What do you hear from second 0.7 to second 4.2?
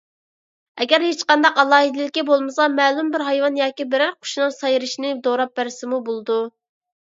ئەگەر ھېچقانداق ئالاھىدىلىكى بولمىسا، مەلۇم بىر ھايۋان ياكى بىرەر